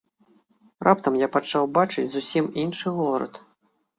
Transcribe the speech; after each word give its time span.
Раптам 0.85 1.13
я 1.23 1.27
пачаў 1.35 1.67
бачыць 1.77 2.07
зусім 2.13 2.47
іншы 2.63 2.87
горад! 3.01 3.33